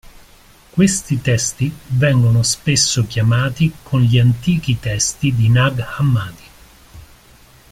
[0.71, 6.43] Questi testi vengono spesso chiamati con gli antichi testi di Nag Hammadi.